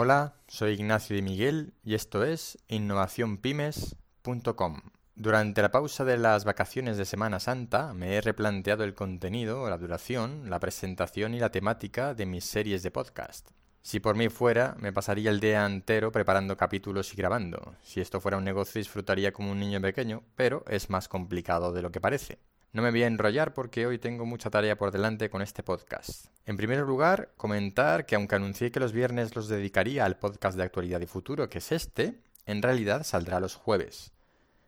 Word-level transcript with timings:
Hola, 0.00 0.36
soy 0.46 0.74
Ignacio 0.74 1.16
de 1.16 1.22
Miguel 1.22 1.74
y 1.82 1.94
esto 1.94 2.22
es 2.22 2.56
innovacionpymes.com. 2.68 4.80
Durante 5.16 5.60
la 5.60 5.72
pausa 5.72 6.04
de 6.04 6.16
las 6.16 6.44
vacaciones 6.44 6.98
de 6.98 7.04
Semana 7.04 7.40
Santa 7.40 7.92
me 7.94 8.14
he 8.14 8.20
replanteado 8.20 8.84
el 8.84 8.94
contenido, 8.94 9.68
la 9.68 9.76
duración, 9.76 10.50
la 10.50 10.60
presentación 10.60 11.34
y 11.34 11.40
la 11.40 11.50
temática 11.50 12.14
de 12.14 12.26
mis 12.26 12.44
series 12.44 12.84
de 12.84 12.92
podcast. 12.92 13.50
Si 13.82 13.98
por 13.98 14.14
mí 14.14 14.28
fuera, 14.28 14.76
me 14.78 14.92
pasaría 14.92 15.30
el 15.30 15.40
día 15.40 15.66
entero 15.66 16.12
preparando 16.12 16.56
capítulos 16.56 17.12
y 17.12 17.16
grabando. 17.16 17.74
Si 17.82 18.00
esto 18.00 18.20
fuera 18.20 18.36
un 18.36 18.44
negocio 18.44 18.78
disfrutaría 18.78 19.32
como 19.32 19.50
un 19.50 19.58
niño 19.58 19.80
pequeño, 19.80 20.22
pero 20.36 20.62
es 20.68 20.90
más 20.90 21.08
complicado 21.08 21.72
de 21.72 21.82
lo 21.82 21.90
que 21.90 22.00
parece. 22.00 22.38
No 22.70 22.82
me 22.82 22.90
voy 22.90 23.02
a 23.02 23.06
enrollar 23.06 23.54
porque 23.54 23.86
hoy 23.86 23.98
tengo 23.98 24.26
mucha 24.26 24.50
tarea 24.50 24.76
por 24.76 24.90
delante 24.90 25.30
con 25.30 25.40
este 25.40 25.62
podcast. 25.62 26.26
En 26.44 26.58
primer 26.58 26.80
lugar, 26.80 27.30
comentar 27.38 28.04
que 28.04 28.14
aunque 28.14 28.34
anuncié 28.34 28.70
que 28.70 28.78
los 28.78 28.92
viernes 28.92 29.34
los 29.34 29.48
dedicaría 29.48 30.04
al 30.04 30.18
podcast 30.18 30.58
de 30.58 30.64
actualidad 30.64 31.00
y 31.00 31.06
futuro, 31.06 31.48
que 31.48 31.58
es 31.58 31.72
este, 31.72 32.20
en 32.44 32.60
realidad 32.60 33.04
saldrá 33.04 33.40
los 33.40 33.54
jueves. 33.54 34.12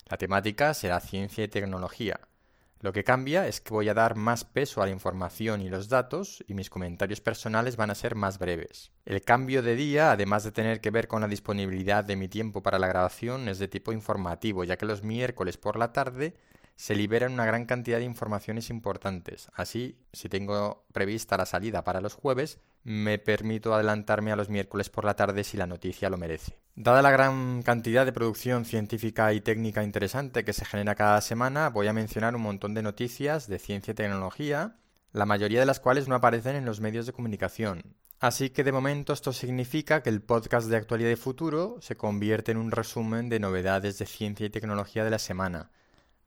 La 0.06 0.16
temática 0.16 0.72
será 0.72 0.98
ciencia 1.00 1.44
y 1.44 1.48
tecnología. 1.48 2.20
Lo 2.80 2.94
que 2.94 3.04
cambia 3.04 3.46
es 3.46 3.60
que 3.60 3.74
voy 3.74 3.90
a 3.90 3.94
dar 3.94 4.16
más 4.16 4.46
peso 4.46 4.80
a 4.80 4.86
la 4.86 4.92
información 4.92 5.60
y 5.60 5.68
los 5.68 5.90
datos 5.90 6.42
y 6.48 6.54
mis 6.54 6.70
comentarios 6.70 7.20
personales 7.20 7.76
van 7.76 7.90
a 7.90 7.94
ser 7.94 8.14
más 8.14 8.38
breves. 8.38 8.92
El 9.04 9.20
cambio 9.20 9.60
de 9.60 9.76
día, 9.76 10.12
además 10.12 10.42
de 10.44 10.52
tener 10.52 10.80
que 10.80 10.90
ver 10.90 11.06
con 11.06 11.20
la 11.20 11.28
disponibilidad 11.28 12.02
de 12.02 12.16
mi 12.16 12.28
tiempo 12.28 12.62
para 12.62 12.78
la 12.78 12.88
grabación, 12.88 13.50
es 13.50 13.58
de 13.58 13.68
tipo 13.68 13.92
informativo, 13.92 14.64
ya 14.64 14.78
que 14.78 14.86
los 14.86 15.02
miércoles 15.02 15.58
por 15.58 15.78
la 15.78 15.92
tarde 15.92 16.34
se 16.80 16.94
liberan 16.94 17.34
una 17.34 17.44
gran 17.44 17.66
cantidad 17.66 17.98
de 17.98 18.06
informaciones 18.06 18.70
importantes. 18.70 19.50
Así, 19.52 19.98
si 20.14 20.30
tengo 20.30 20.86
prevista 20.94 21.36
la 21.36 21.44
salida 21.44 21.84
para 21.84 22.00
los 22.00 22.14
jueves, 22.14 22.58
me 22.84 23.18
permito 23.18 23.74
adelantarme 23.74 24.32
a 24.32 24.36
los 24.36 24.48
miércoles 24.48 24.88
por 24.88 25.04
la 25.04 25.14
tarde 25.14 25.44
si 25.44 25.58
la 25.58 25.66
noticia 25.66 26.08
lo 26.08 26.16
merece. 26.16 26.56
Dada 26.74 27.02
la 27.02 27.10
gran 27.10 27.60
cantidad 27.60 28.06
de 28.06 28.14
producción 28.14 28.64
científica 28.64 29.34
y 29.34 29.42
técnica 29.42 29.82
interesante 29.82 30.42
que 30.42 30.54
se 30.54 30.64
genera 30.64 30.94
cada 30.94 31.20
semana, 31.20 31.68
voy 31.68 31.86
a 31.86 31.92
mencionar 31.92 32.34
un 32.34 32.40
montón 32.40 32.72
de 32.72 32.80
noticias 32.80 33.46
de 33.46 33.58
ciencia 33.58 33.92
y 33.92 33.96
tecnología, 33.96 34.78
la 35.12 35.26
mayoría 35.26 35.60
de 35.60 35.66
las 35.66 35.80
cuales 35.80 36.08
no 36.08 36.14
aparecen 36.14 36.56
en 36.56 36.64
los 36.64 36.80
medios 36.80 37.04
de 37.04 37.12
comunicación. 37.12 37.94
Así 38.20 38.48
que 38.48 38.64
de 38.64 38.72
momento 38.72 39.12
esto 39.12 39.34
significa 39.34 40.02
que 40.02 40.08
el 40.08 40.22
podcast 40.22 40.70
de 40.70 40.78
actualidad 40.78 41.10
y 41.10 41.16
futuro 41.16 41.76
se 41.82 41.98
convierte 41.98 42.52
en 42.52 42.56
un 42.56 42.70
resumen 42.70 43.28
de 43.28 43.38
novedades 43.38 43.98
de 43.98 44.06
ciencia 44.06 44.46
y 44.46 44.50
tecnología 44.50 45.04
de 45.04 45.10
la 45.10 45.18
semana 45.18 45.70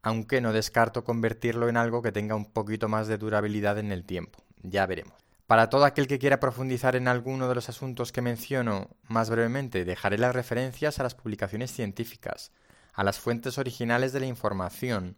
aunque 0.04 0.42
no 0.42 0.54
descarto 0.54 1.04
convertirlo 1.04 1.70
en 1.70 1.78
algo 1.78 2.02
que 2.02 2.12
tenga 2.12 2.36
un 2.36 2.52
poquito 2.52 2.90
más 2.90 3.08
de 3.08 3.18
durabilidad 3.18 3.80
en 3.80 3.92
el 3.92 4.04
tiempo. 4.04 4.44
Ya 4.62 4.86
veremos. 4.86 5.14
Para 5.48 5.70
todo 5.70 5.86
aquel 5.86 6.08
que 6.08 6.20
quiera 6.20 6.40
profundizar 6.40 6.96
en 6.96 7.08
alguno 7.08 7.48
de 7.48 7.56
los 7.56 7.70
asuntos 7.70 8.12
que 8.12 8.22
menciono 8.22 8.90
más 9.08 9.30
brevemente, 9.30 9.86
dejaré 9.86 10.18
las 10.18 10.36
referencias 10.36 11.00
a 11.00 11.04
las 11.04 11.16
publicaciones 11.16 11.72
científicas, 11.72 12.52
a 12.94 13.04
las 13.04 13.20
fuentes 13.20 13.58
originales 13.58 14.14
de 14.14 14.20
la 14.20 14.26
información, 14.26 15.18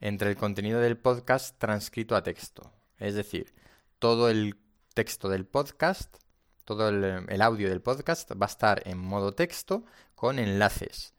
entre 0.00 0.30
el 0.30 0.36
contenido 0.36 0.80
del 0.80 0.96
podcast 0.96 1.58
transcrito 1.58 2.16
a 2.16 2.22
texto. 2.22 2.72
Es 2.98 3.14
decir, 3.14 3.54
todo 3.98 4.28
el 4.28 4.56
texto 4.94 5.28
del 5.28 5.46
podcast, 5.46 6.16
todo 6.64 6.88
el, 6.88 7.42
audio 7.42 7.68
del 7.68 7.80
podcast 7.80 8.30
va 8.32 8.46
a 8.46 8.48
estar 8.48 8.82
en 8.86 8.98
modo 8.98 9.34
texto 9.34 9.84
con 10.14 10.38
enlaces 10.38 11.13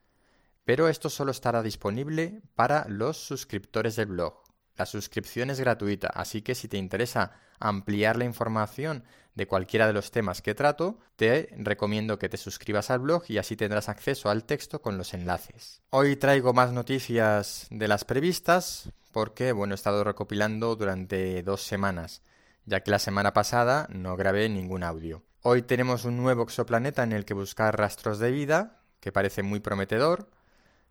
pero 0.66 0.89
esto 0.89 1.09
solo 1.09 1.31
estará 1.31 1.61
disponible 1.61 2.41
para 2.55 2.85
los 2.89 3.17
suscriptores 3.17 3.95
del 3.95 4.08
blog. 4.08 4.44
La 4.75 4.85
suscripción 4.85 5.49
es 5.49 5.59
gratuita, 5.59 6.08
así 6.08 6.41
que 6.41 6.53
si 6.53 6.67
te 6.67 6.77
interesa 6.77 7.31
ampliar 7.59 8.17
la 8.17 8.25
información 8.25 9.05
de 9.36 9.47
cualquiera 9.47 9.88
de 9.88 9.93
los 9.93 10.11
temas 10.11 10.41
que 10.41 10.55
trato, 10.55 10.99
te 11.16 11.49
recomiendo 11.58 12.19
que 12.19 12.30
te 12.30 12.38
suscribas 12.38 12.89
al 12.89 12.99
blog 12.99 13.23
y 13.30 13.38
así 13.38 13.55
tendrás 13.55 13.88
acceso 13.88 14.30
al 14.30 14.43
texto 14.43 14.81
con 14.81 14.97
los 14.97 15.13
enlaces. 15.13 15.81
Hoy 15.91 16.17
traigo 16.17 16.53
más 16.53 16.73
noticias 16.73 17.67
de 17.69 17.88
las 17.88 18.03
previstas 18.03 18.89
porque, 19.13 19.53
bueno, 19.53 19.73
he 19.73 19.76
estado 19.76 20.03
recopilando 20.03 20.76
durante 20.76 21.42
dos 21.43 21.61
semanas, 21.61 22.21
ya 22.65 22.82
que 22.82 22.92
la 22.92 22.99
semana 22.99 23.33
pasada 23.33 23.87
no 23.92 24.17
grabé 24.17 24.49
ningún 24.49 24.83
audio. 24.83 25.23
Hoy 25.42 25.61
tenemos 25.61 26.03
un 26.03 26.17
nuevo 26.17 26.43
exoplaneta 26.43 27.03
en 27.03 27.14
el 27.14 27.23
que 27.23 27.33
buscar 27.33 27.77
rastros 27.77 28.20
de 28.20 28.32
vida, 28.32 28.82
que 28.99 29.11
parece 29.11 29.43
muy 29.43 29.59
prometedor, 29.59 30.30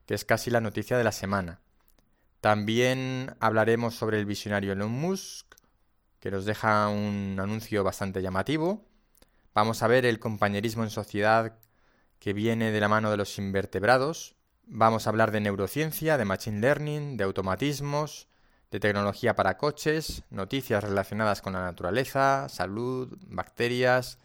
que 0.07 0.15
es 0.15 0.25
casi 0.25 0.51
la 0.51 0.61
noticia 0.61 0.99
de 0.99 1.05
la 1.05 1.13
semana. 1.13 1.61
También 2.41 3.35
hablaremos 3.41 3.95
sobre 3.95 4.19
el 4.19 4.27
visionario 4.27 4.73
Elon 4.73 4.91
Musk, 4.91 5.55
que 6.21 6.31
nos 6.31 6.45
deja 6.45 6.89
un 6.89 7.39
anuncio 7.41 7.85
bastante 7.85 8.23
llamativo. 8.23 8.85
Vamos 9.55 9.83
a 9.83 9.89
ver 9.89 10.05
el 10.05 10.19
compañerismo 10.19 10.83
en 10.83 10.91
sociedad 10.91 11.59
que 12.19 12.33
viene 12.33 12.73
de 12.73 12.81
la 12.81 12.89
mano 12.89 13.11
de 13.11 13.17
los 13.17 13.39
invertebrados. 13.39 14.35
Vamos 14.67 15.07
a 15.07 15.11
hablar 15.11 15.31
de 15.31 15.41
neurociencia, 15.41 16.17
de 16.19 16.25
machine 16.25 16.61
learning, 16.61 17.17
de 17.17 17.25
automatismos, 17.25 18.29
de 18.71 18.81
tecnología 18.81 19.37
para 19.37 19.57
coches, 19.57 20.23
noticias 20.31 20.83
relacionadas 20.83 21.43
con 21.43 21.53
la 21.53 21.63
naturaleza, 21.63 22.49
salud, 22.49 23.17
bacterias, 23.27 24.19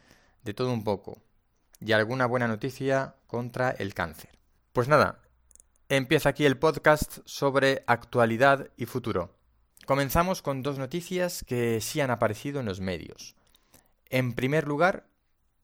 de 0.43 0.53
todo 0.53 0.73
un 0.73 0.83
poco. 0.83 1.21
Y 1.79 1.91
alguna 1.91 2.25
buena 2.25 2.47
noticia 2.47 3.15
contra 3.27 3.71
el 3.71 3.93
cáncer. 3.93 4.39
Pues 4.73 4.87
nada, 4.87 5.19
Empieza 5.91 6.29
aquí 6.29 6.45
el 6.45 6.59
podcast 6.59 7.17
sobre 7.25 7.83
actualidad 7.87 8.69
y 8.77 8.85
futuro. 8.85 9.33
Comenzamos 9.87 10.43
con 10.43 10.61
dos 10.61 10.77
noticias 10.77 11.43
que 11.43 11.81
sí 11.81 11.99
han 11.99 12.11
aparecido 12.11 12.59
en 12.59 12.67
los 12.67 12.79
medios. 12.79 13.35
En 14.11 14.33
primer 14.33 14.67
lugar, 14.67 15.07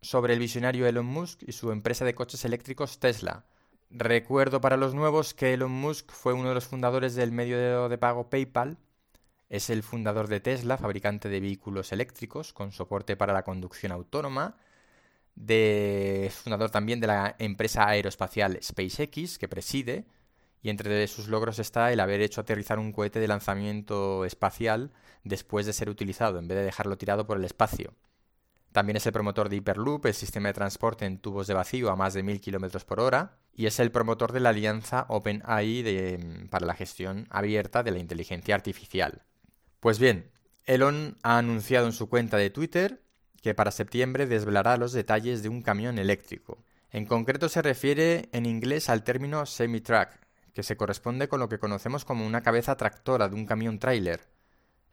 sobre 0.01 0.33
el 0.33 0.39
visionario 0.39 0.87
Elon 0.87 1.05
Musk 1.05 1.43
y 1.43 1.51
su 1.51 1.71
empresa 1.71 2.05
de 2.05 2.15
coches 2.15 2.43
eléctricos 2.43 2.99
Tesla. 2.99 3.45
Recuerdo 3.91 4.61
para 4.61 4.77
los 4.77 4.95
nuevos 4.95 5.35
que 5.35 5.53
Elon 5.53 5.69
Musk 5.69 6.11
fue 6.11 6.33
uno 6.33 6.49
de 6.49 6.55
los 6.55 6.65
fundadores 6.65 7.13
del 7.13 7.31
medio 7.31 7.87
de 7.87 7.97
pago 7.99 8.27
PayPal. 8.27 8.79
Es 9.49 9.69
el 9.69 9.83
fundador 9.83 10.27
de 10.27 10.39
Tesla, 10.39 10.79
fabricante 10.79 11.29
de 11.29 11.39
vehículos 11.39 11.91
eléctricos 11.91 12.51
con 12.51 12.71
soporte 12.71 13.15
para 13.15 13.31
la 13.33 13.43
conducción 13.43 13.91
autónoma. 13.91 14.57
De, 15.35 16.31
fundador 16.33 16.69
también 16.69 16.99
de 16.99 17.07
la 17.07 17.35
empresa 17.39 17.87
aeroespacial 17.87 18.57
SpaceX, 18.61 19.37
que 19.37 19.47
preside, 19.47 20.05
y 20.61 20.69
entre 20.69 21.05
sus 21.07 21.27
logros 21.27 21.59
está 21.59 21.91
el 21.91 21.99
haber 21.99 22.21
hecho 22.21 22.41
aterrizar 22.41 22.79
un 22.79 22.91
cohete 22.91 23.19
de 23.19 23.27
lanzamiento 23.27 24.25
espacial 24.25 24.91
después 25.23 25.65
de 25.65 25.73
ser 25.73 25.89
utilizado, 25.89 26.39
en 26.39 26.47
vez 26.47 26.57
de 26.57 26.63
dejarlo 26.63 26.97
tirado 26.97 27.27
por 27.27 27.37
el 27.37 27.45
espacio. 27.45 27.93
También 28.71 28.97
es 28.97 29.05
el 29.05 29.13
promotor 29.13 29.47
de 29.47 29.57
Hyperloop, 29.57 30.05
el 30.05 30.13
sistema 30.13 30.49
de 30.49 30.53
transporte 30.53 31.05
en 31.05 31.19
tubos 31.19 31.47
de 31.47 31.53
vacío 31.53 31.91
a 31.91 31.95
más 31.95 32.13
de 32.13 32.23
1000 32.23 32.41
km 32.41 32.83
por 32.83 32.99
hora, 32.99 33.37
y 33.53 33.67
es 33.67 33.79
el 33.79 33.91
promotor 33.91 34.33
de 34.33 34.41
la 34.41 34.49
alianza 34.49 35.05
OpenAI 35.07 36.47
para 36.49 36.65
la 36.65 36.73
gestión 36.73 37.27
abierta 37.29 37.83
de 37.83 37.91
la 37.91 37.99
inteligencia 37.99 38.53
artificial. 38.53 39.23
Pues 39.79 39.99
bien, 39.99 40.31
Elon 40.65 41.17
ha 41.23 41.37
anunciado 41.37 41.85
en 41.85 41.93
su 41.93 42.09
cuenta 42.09 42.37
de 42.37 42.49
Twitter 42.49 43.01
que 43.45 43.53
para 43.53 43.69
septiembre 43.69 44.25
desvelará 44.25 44.75
los 44.75 44.91
detalles 44.91 45.43
de 45.43 45.49
un 45.49 45.61
camión 45.61 45.99
eléctrico. 45.99 46.57
En 46.89 47.05
concreto 47.05 47.47
se 47.47 47.61
refiere 47.61 48.27
en 48.31 48.47
inglés 48.47 48.89
al 48.89 49.03
término 49.03 49.45
semi-truck, 49.45 50.09
que 50.55 50.63
se 50.63 50.75
corresponde 50.75 51.27
con 51.27 51.39
lo 51.39 51.47
que 51.47 51.59
conocemos 51.59 52.05
como 52.05 52.25
una 52.25 52.41
cabeza 52.41 52.75
tractora 52.75 53.29
de 53.29 53.35
un 53.35 53.45
camión 53.45 53.77
tráiler, 53.77 54.21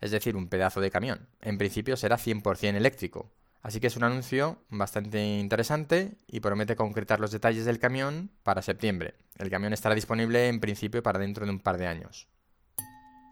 es 0.03 0.11
decir, 0.11 0.37
un 0.37 0.49
pedazo 0.49 0.83
de 0.83 0.91
camión. 0.91 1.29
En 1.41 1.57
principio 1.57 1.97
será 1.97 2.19
100% 2.19 2.77
eléctrico. 2.77 3.33
Así 3.63 3.81
que 3.81 3.87
es 3.87 3.97
un 3.97 4.05
anuncio 4.05 4.59
bastante 4.69 5.39
interesante 5.39 6.19
y 6.27 6.41
promete 6.41 6.77
concretar 6.77 7.21
los 7.21 7.31
detalles 7.31 7.65
del 7.65 7.79
camión 7.79 8.33
para 8.43 8.61
septiembre. 8.61 9.15
El 9.39 9.49
camión 9.49 9.73
estará 9.73 9.95
disponible 9.95 10.49
en 10.49 10.61
principio 10.61 11.03
para 11.03 11.19
dentro 11.19 11.47
de 11.47 11.53
un 11.53 11.61
par 11.61 11.79
de 11.79 11.87
años. 11.87 12.29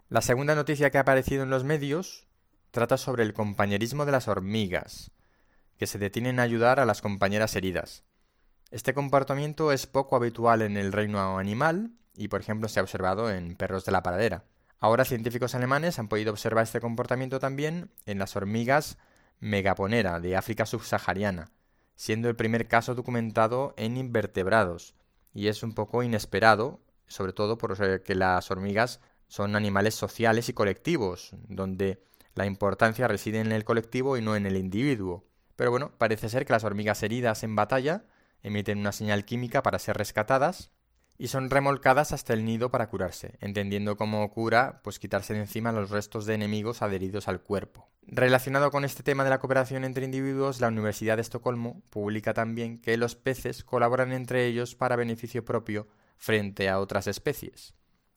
La 0.09 0.21
segunda 0.21 0.55
noticia 0.55 0.89
que 0.89 0.97
ha 0.97 1.01
aparecido 1.01 1.43
en 1.43 1.51
los 1.51 1.63
medios 1.63 2.27
trata 2.71 2.97
sobre 2.97 3.23
el 3.23 3.33
compañerismo 3.33 4.05
de 4.05 4.13
las 4.13 4.27
hormigas, 4.27 5.11
que 5.77 5.87
se 5.87 5.99
detienen 5.99 6.39
a 6.39 6.43
ayudar 6.43 6.79
a 6.79 6.85
las 6.85 7.01
compañeras 7.01 7.55
heridas. 7.55 8.03
Este 8.71 8.93
comportamiento 8.93 9.71
es 9.71 9.85
poco 9.85 10.15
habitual 10.15 10.61
en 10.61 10.77
el 10.77 10.93
reino 10.93 11.37
animal 11.37 11.91
y 12.15 12.29
por 12.29 12.39
ejemplo 12.39 12.69
se 12.69 12.79
ha 12.79 12.83
observado 12.83 13.29
en 13.29 13.55
perros 13.55 13.83
de 13.83 13.91
la 13.91 14.03
paradera. 14.03 14.45
Ahora 14.79 15.05
científicos 15.05 15.53
alemanes 15.53 15.99
han 15.99 16.07
podido 16.07 16.31
observar 16.31 16.63
este 16.63 16.79
comportamiento 16.79 17.39
también 17.39 17.91
en 18.05 18.17
las 18.17 18.35
hormigas 18.35 18.97
megaponera 19.39 20.19
de 20.19 20.37
África 20.37 20.65
subsahariana, 20.65 21.51
siendo 21.95 22.29
el 22.29 22.35
primer 22.35 22.67
caso 22.67 22.95
documentado 22.95 23.73
en 23.75 23.97
invertebrados, 23.97 24.95
y 25.33 25.47
es 25.47 25.63
un 25.63 25.73
poco 25.73 26.03
inesperado, 26.03 26.79
sobre 27.07 27.33
todo 27.33 27.57
porque 27.57 28.15
las 28.15 28.49
hormigas 28.49 29.01
son 29.27 29.55
animales 29.55 29.95
sociales 29.95 30.49
y 30.49 30.53
colectivos, 30.53 31.31
donde 31.47 32.01
la 32.33 32.45
importancia 32.45 33.07
reside 33.07 33.39
en 33.39 33.51
el 33.51 33.63
colectivo 33.63 34.17
y 34.17 34.21
no 34.21 34.35
en 34.35 34.45
el 34.45 34.57
individuo. 34.57 35.25
Pero 35.55 35.71
bueno, 35.71 35.91
parece 35.97 36.29
ser 36.29 36.45
que 36.45 36.53
las 36.53 36.63
hormigas 36.63 37.03
heridas 37.03 37.43
en 37.43 37.55
batalla 37.55 38.05
emiten 38.41 38.79
una 38.79 38.91
señal 38.91 39.25
química 39.25 39.61
para 39.61 39.79
ser 39.79 39.97
rescatadas 39.97 40.71
y 41.17 41.27
son 41.27 41.51
remolcadas 41.51 42.13
hasta 42.13 42.33
el 42.33 42.45
nido 42.45 42.71
para 42.71 42.89
curarse, 42.89 43.37
entendiendo 43.41 43.95
como 43.95 44.27
cura 44.31 44.81
pues 44.83 44.97
quitarse 44.97 45.33
de 45.33 45.41
encima 45.41 45.71
los 45.71 45.91
restos 45.91 46.25
de 46.25 46.33
enemigos 46.33 46.81
adheridos 46.81 47.27
al 47.27 47.41
cuerpo. 47.41 47.89
Relacionado 48.07 48.71
con 48.71 48.85
este 48.85 49.03
tema 49.03 49.23
de 49.23 49.29
la 49.29 49.39
cooperación 49.39 49.83
entre 49.83 50.05
individuos, 50.05 50.59
la 50.59 50.69
Universidad 50.69 51.17
de 51.17 51.21
Estocolmo 51.21 51.83
publica 51.91 52.33
también 52.33 52.79
que 52.81 52.97
los 52.97 53.15
peces 53.15 53.63
colaboran 53.63 54.13
entre 54.13 54.47
ellos 54.47 54.73
para 54.73 54.95
beneficio 54.95 55.45
propio 55.45 55.87
frente 56.17 56.69
a 56.69 56.79
otras 56.79 57.05
especies. 57.05 57.75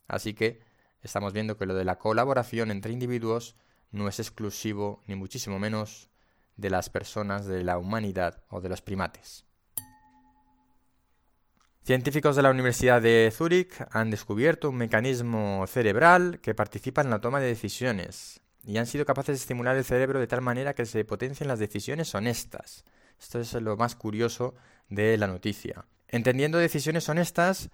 Así 0.08 0.32
que 0.32 0.60
estamos 1.02 1.34
viendo 1.34 1.58
que 1.58 1.67
lo 1.67 1.75
de 1.75 1.84
la 1.84 1.99
colaboración 1.99 2.70
entre 2.70 2.93
individuos 2.93 3.56
no 3.94 4.08
es 4.08 4.19
exclusivo, 4.19 5.02
ni 5.06 5.14
muchísimo 5.14 5.58
menos, 5.58 6.11
de 6.56 6.70
las 6.70 6.91
personas 6.91 7.46
de 7.46 7.64
la 7.64 7.79
humanidad 7.79 8.43
o 8.49 8.61
de 8.61 8.69
los 8.69 8.82
primates. 8.82 9.44
Científicos 11.85 12.35
de 12.35 12.43
la 12.43 12.50
Universidad 12.50 13.02
de 13.02 13.31
Zúrich 13.32 13.75
han 13.91 14.11
descubierto 14.11 14.70
un 14.70 14.76
mecanismo 14.76 15.67
cerebral 15.67 16.41
que 16.41 16.55
participa 16.55 17.02
en 17.02 17.11
la 17.11 17.20
toma 17.20 17.41
de 17.41 17.49
decisiones 17.49 18.41
y 18.64 18.79
han 18.79 18.87
sido 18.87 19.05
capaces 19.05 19.37
de 19.37 19.41
estimular 19.41 19.76
el 19.76 19.85
cerebro 19.85 20.19
de 20.19 20.26
tal 20.26 20.41
manera 20.41 20.75
que 20.75 20.87
se 20.87 21.05
potencien 21.05 21.49
las 21.49 21.58
decisiones 21.58 22.14
honestas. 22.14 22.85
Esto 23.20 23.38
es 23.38 23.52
lo 23.55 23.76
más 23.76 23.96
curioso 23.96 24.55
de 24.88 25.17
la 25.19 25.26
noticia. 25.26 25.85
Entendiendo 26.08 26.58
decisiones 26.58 27.08
honestas 27.08 27.70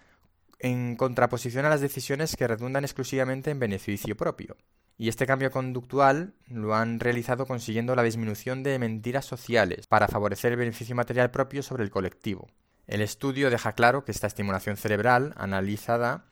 en 0.58 0.96
contraposición 0.96 1.64
a 1.64 1.70
las 1.70 1.80
decisiones 1.80 2.36
que 2.36 2.48
redundan 2.48 2.84
exclusivamente 2.84 3.50
en 3.50 3.60
beneficio 3.60 4.16
propio. 4.16 4.56
Y 5.00 5.08
este 5.08 5.26
cambio 5.26 5.50
conductual 5.50 6.34
lo 6.46 6.74
han 6.74 7.00
realizado 7.00 7.46
consiguiendo 7.46 7.96
la 7.96 8.02
disminución 8.02 8.62
de 8.62 8.78
mentiras 8.78 9.24
sociales 9.24 9.86
para 9.86 10.08
favorecer 10.08 10.52
el 10.52 10.58
beneficio 10.58 10.94
material 10.94 11.30
propio 11.30 11.62
sobre 11.62 11.84
el 11.84 11.90
colectivo. 11.90 12.48
El 12.86 13.00
estudio 13.00 13.48
deja 13.48 13.72
claro 13.72 14.04
que 14.04 14.12
esta 14.12 14.26
estimulación 14.26 14.76
cerebral 14.76 15.32
analizada 15.38 16.26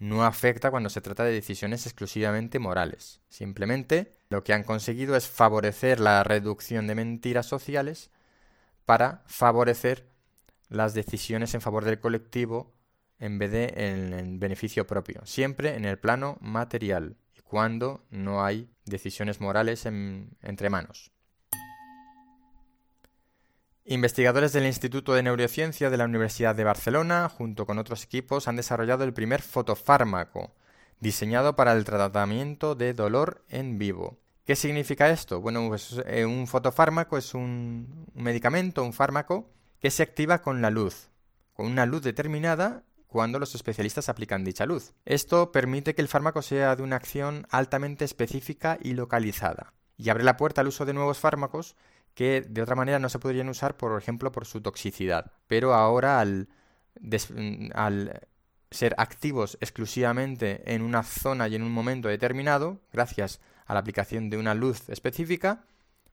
no 0.00 0.24
afecta 0.24 0.72
cuando 0.72 0.90
se 0.90 1.00
trata 1.00 1.22
de 1.22 1.30
decisiones 1.30 1.86
exclusivamente 1.86 2.58
morales. 2.58 3.20
Simplemente 3.28 4.16
lo 4.30 4.42
que 4.42 4.52
han 4.52 4.64
conseguido 4.64 5.14
es 5.14 5.28
favorecer 5.28 6.00
la 6.00 6.24
reducción 6.24 6.88
de 6.88 6.96
mentiras 6.96 7.46
sociales 7.46 8.10
para 8.84 9.22
favorecer 9.26 10.08
las 10.68 10.92
decisiones 10.92 11.54
en 11.54 11.60
favor 11.60 11.84
del 11.84 12.00
colectivo 12.00 12.74
en 13.20 13.38
vez 13.38 13.52
de 13.52 13.72
en 13.76 14.40
beneficio 14.40 14.88
propio, 14.88 15.20
siempre 15.24 15.76
en 15.76 15.84
el 15.84 16.00
plano 16.00 16.36
material 16.40 17.14
cuando 17.48 18.04
no 18.10 18.44
hay 18.44 18.68
decisiones 18.84 19.40
morales 19.40 19.86
entre 19.86 20.70
manos. 20.70 21.10
Investigadores 23.84 24.52
del 24.52 24.66
Instituto 24.66 25.14
de 25.14 25.22
Neurociencia 25.22 25.88
de 25.88 25.96
la 25.96 26.04
Universidad 26.04 26.54
de 26.54 26.64
Barcelona, 26.64 27.30
junto 27.30 27.64
con 27.64 27.78
otros 27.78 28.04
equipos, 28.04 28.46
han 28.46 28.56
desarrollado 28.56 29.02
el 29.04 29.14
primer 29.14 29.40
fotofármaco, 29.40 30.52
diseñado 31.00 31.56
para 31.56 31.72
el 31.72 31.84
tratamiento 31.84 32.74
de 32.74 32.92
dolor 32.92 33.44
en 33.48 33.78
vivo. 33.78 34.18
¿Qué 34.44 34.56
significa 34.56 35.08
esto? 35.08 35.40
Bueno, 35.40 35.68
pues, 35.68 36.02
eh, 36.06 36.26
un 36.26 36.46
fotofármaco 36.46 37.16
es 37.16 37.32
un 37.32 38.06
medicamento, 38.14 38.84
un 38.84 38.92
fármaco, 38.92 39.50
que 39.80 39.90
se 39.90 40.02
activa 40.02 40.42
con 40.42 40.60
la 40.60 40.70
luz, 40.70 41.08
con 41.54 41.66
una 41.66 41.86
luz 41.86 42.02
determinada 42.02 42.82
cuando 43.08 43.38
los 43.38 43.54
especialistas 43.54 44.08
aplican 44.08 44.44
dicha 44.44 44.66
luz. 44.66 44.92
Esto 45.04 45.50
permite 45.50 45.94
que 45.94 46.02
el 46.02 46.08
fármaco 46.08 46.42
sea 46.42 46.76
de 46.76 46.82
una 46.82 46.96
acción 46.96 47.46
altamente 47.50 48.04
específica 48.04 48.78
y 48.80 48.92
localizada, 48.92 49.72
y 49.96 50.10
abre 50.10 50.24
la 50.24 50.36
puerta 50.36 50.60
al 50.60 50.68
uso 50.68 50.84
de 50.84 50.92
nuevos 50.94 51.18
fármacos 51.18 51.74
que 52.14 52.40
de 52.40 52.62
otra 52.62 52.74
manera 52.74 52.98
no 52.98 53.08
se 53.08 53.20
podrían 53.20 53.48
usar, 53.48 53.76
por 53.76 53.96
ejemplo, 53.96 54.32
por 54.32 54.44
su 54.44 54.60
toxicidad. 54.60 55.30
Pero 55.46 55.72
ahora 55.72 56.20
al, 56.20 56.48
ser 58.70 58.94
activos 58.98 59.56
exclusivamente 59.60 60.74
en 60.74 60.82
una 60.82 61.04
zona 61.04 61.46
y 61.48 61.54
en 61.54 61.62
un 61.62 61.70
momento 61.70 62.08
determinado, 62.08 62.80
gracias 62.92 63.40
a 63.66 63.74
la 63.74 63.80
aplicación 63.80 64.30
de 64.30 64.36
una 64.36 64.54
luz 64.54 64.88
específica, 64.88 65.64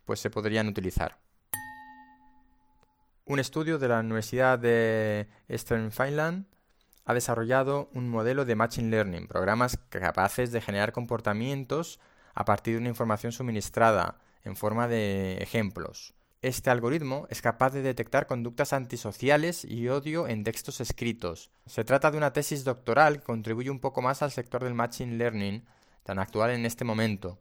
pues 0.06 0.20
se 0.20 0.30
podrían 0.30 0.68
utilizar. 0.68 1.18
Un 3.26 3.40
estudio 3.40 3.80
de 3.80 3.88
la 3.88 4.00
Universidad 4.02 4.60
de 4.60 5.28
Eastern 5.48 5.92
Finland 5.92 6.46
ha 7.06 7.14
desarrollado 7.14 7.90
un 7.94 8.10
modelo 8.10 8.46
de 8.46 8.56
Machine 8.56 8.90
Learning, 8.90 9.28
programas 9.28 9.78
capaces 9.90 10.52
de 10.52 10.62
generar 10.62 10.92
comportamientos 10.92 12.00
a 12.34 12.46
partir 12.46 12.74
de 12.74 12.80
una 12.80 12.90
información 12.90 13.32
suministrada 13.32 14.18
en 14.44 14.56
forma 14.56 14.88
de 14.88 15.38
ejemplos. 15.38 16.16
Este 16.42 16.70
algoritmo 16.70 17.28
es 17.30 17.42
capaz 17.42 17.72
de 17.72 17.82
detectar 17.82 18.28
conductas 18.28 18.74
antisociales 18.74 19.66
y 19.66 19.88
odio 19.88 20.28
en 20.28 20.44
textos 20.44 20.82
escritos. 20.82 21.52
Se 21.66 21.84
trata 21.84 22.12
de 22.12 22.18
una 22.18 22.34
tesis 22.34 22.64
doctoral 22.64 23.18
que 23.18 23.24
contribuye 23.24 23.70
un 23.70 23.80
poco 23.80 24.02
más 24.02 24.22
al 24.22 24.32
sector 24.32 24.64
del 24.64 24.74
Machine 24.74 25.18
Learning, 25.18 25.66
tan 26.04 26.20
actual 26.20 26.52
en 26.52 26.66
este 26.66 26.86
momento. 26.86 27.40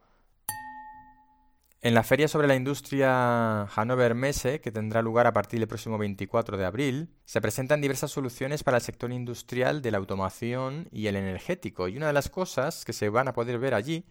En 1.85 1.93
la 1.93 2.03
feria 2.03 2.29
sobre 2.29 2.49
la 2.49 2.57
industria 2.57 3.67
Hannover 3.67 4.15
Messe, 4.15 4.59
que 4.63 4.73
tendrá 4.73 5.03
lugar 5.03 5.27
a 5.27 5.35
partir 5.35 5.61
del 5.61 5.69
próximo 5.69 5.99
24 5.99 6.57
de 6.57 6.65
abril, 6.65 7.11
se 7.27 7.43
presentan 7.43 7.83
diversas 7.83 8.11
soluciones 8.11 8.65
para 8.65 8.79
el 8.79 8.83
sector 8.83 9.13
industrial 9.13 9.83
de 9.83 9.91
la 9.91 9.99
automación 9.99 10.89
y 10.91 11.09
el 11.09 11.17
energético. 11.17 11.87
Y 11.89 11.99
una 11.99 12.07
de 12.07 12.15
las 12.15 12.31
cosas 12.31 12.87
que 12.87 12.95
se 12.95 13.11
van 13.11 13.29
a 13.29 13.35
poder 13.35 13.59
ver 13.59 13.75
allí 13.75 14.07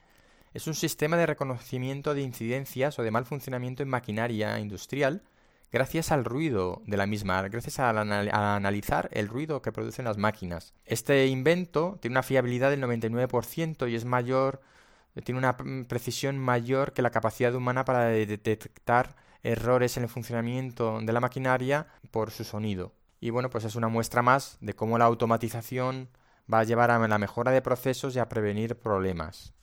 es 0.53 0.67
un 0.67 0.75
sistema 0.75 1.17
de 1.17 1.25
reconocimiento 1.25 2.13
de 2.13 2.21
incidencias 2.21 2.99
o 2.99 3.01
de 3.01 3.09
mal 3.09 3.25
funcionamiento 3.25 3.81
en 3.81 3.89
maquinaria 3.89 4.59
industrial 4.59 5.23
gracias 5.71 6.11
al 6.11 6.25
ruido 6.25 6.83
de 6.85 6.97
la 6.97 7.07
misma, 7.07 7.41
gracias 7.41 7.79
a, 7.79 7.89
analizar 7.89 9.09
el 9.11 9.27
ruido 9.27 9.63
que 9.63 9.71
producen 9.71 10.05
las 10.05 10.17
máquinas. 10.17 10.75
Este 10.85 11.25
invento 11.25 11.97
tiene 11.99 12.13
una 12.13 12.21
fiabilidad 12.21 12.69
del 12.69 12.83
99% 12.83 13.89
y 13.89 13.95
es 13.95 14.05
mayor, 14.05 14.61
tiene 15.21 15.37
una 15.37 15.57
precisión 15.87 16.39
mayor 16.39 16.93
que 16.93 17.01
la 17.01 17.11
capacidad 17.11 17.53
humana 17.53 17.85
para 17.85 18.05
detectar 18.07 19.15
errores 19.43 19.97
en 19.97 20.03
el 20.03 20.09
funcionamiento 20.09 20.99
de 21.01 21.13
la 21.13 21.19
maquinaria 21.19 21.87
por 22.11 22.31
su 22.31 22.43
sonido. 22.43 22.93
Y 23.19 23.29
bueno, 23.29 23.49
pues 23.49 23.63
es 23.63 23.75
una 23.75 23.89
muestra 23.89 24.21
más 24.21 24.57
de 24.59 24.73
cómo 24.73 24.97
la 24.97 25.05
automatización 25.05 26.09
va 26.51 26.59
a 26.59 26.63
llevar 26.63 26.91
a 26.91 27.07
la 27.07 27.17
mejora 27.17 27.51
de 27.51 27.61
procesos 27.61 28.15
y 28.15 28.19
a 28.19 28.27
prevenir 28.27 28.77
problemas. 28.77 29.53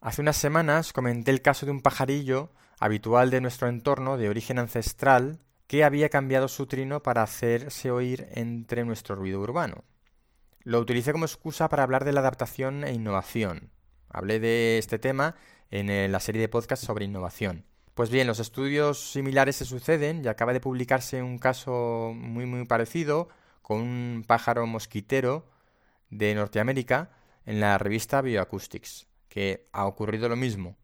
Hace 0.00 0.22
unas 0.22 0.36
semanas 0.36 0.92
comenté 0.92 1.30
el 1.30 1.42
caso 1.42 1.66
de 1.66 1.72
un 1.72 1.80
pajarillo 1.80 2.52
habitual 2.78 3.30
de 3.30 3.40
nuestro 3.40 3.68
entorno 3.68 4.16
de 4.16 4.28
origen 4.28 4.58
ancestral 4.58 5.40
que 5.66 5.84
había 5.84 6.08
cambiado 6.08 6.48
su 6.48 6.66
trino 6.66 7.02
para 7.02 7.22
hacerse 7.22 7.90
oír 7.90 8.28
entre 8.32 8.84
nuestro 8.84 9.16
ruido 9.16 9.40
urbano. 9.40 9.84
Lo 10.64 10.80
utilicé 10.80 11.12
como 11.12 11.24
excusa 11.24 11.68
para 11.68 11.82
hablar 11.82 12.04
de 12.04 12.12
la 12.12 12.20
adaptación 12.20 12.84
e 12.84 12.92
innovación. 12.92 13.70
Hablé 14.08 14.40
de 14.40 14.78
este 14.78 14.98
tema 14.98 15.34
en 15.70 16.10
la 16.10 16.20
serie 16.20 16.40
de 16.40 16.48
podcasts 16.48 16.86
sobre 16.86 17.04
innovación. 17.04 17.64
Pues 17.94 18.10
bien, 18.10 18.26
los 18.26 18.38
estudios 18.38 19.10
similares 19.10 19.56
se 19.56 19.64
suceden 19.64 20.24
y 20.24 20.28
acaba 20.28 20.52
de 20.52 20.60
publicarse 20.60 21.22
un 21.22 21.38
caso 21.38 22.12
muy 22.14 22.46
muy 22.46 22.64
parecido 22.64 23.28
con 23.60 23.80
un 23.80 24.24
pájaro 24.26 24.66
mosquitero 24.66 25.50
de 26.10 26.34
Norteamérica 26.34 27.10
en 27.44 27.60
la 27.60 27.76
revista 27.76 28.22
Bioacoustics 28.22 29.08
que 29.28 29.68
ha 29.72 29.86
ocurrido 29.86 30.28
lo 30.28 30.36
mismo. 30.36 30.76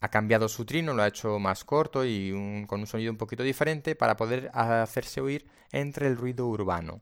Ha 0.00 0.08
cambiado 0.08 0.48
su 0.48 0.64
trino, 0.64 0.94
lo 0.94 1.02
ha 1.02 1.08
hecho 1.08 1.38
más 1.38 1.64
corto 1.64 2.04
y 2.04 2.32
con 2.66 2.80
un 2.80 2.86
sonido 2.86 3.12
un 3.12 3.18
poquito 3.18 3.42
diferente 3.42 3.94
para 3.94 4.16
poder 4.16 4.50
hacerse 4.54 5.20
oír 5.20 5.46
entre 5.72 6.06
el 6.06 6.16
ruido 6.16 6.46
urbano. 6.46 7.00